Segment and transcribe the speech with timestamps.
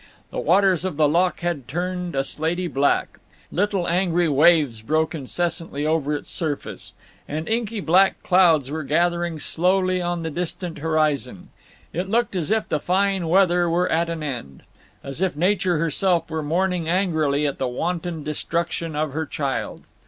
[0.31, 3.19] The waters of the loch had turned a slaty black;
[3.51, 6.95] little angry waves broke incessantly over its surface;
[7.27, 11.49] and inky black clouds were gathering slowly on the distant horizon.
[11.93, 14.63] It looked as if the fine weather were at an end;
[15.03, 19.81] as if Nature herself were mourning angrily at the wanton destruction of her child.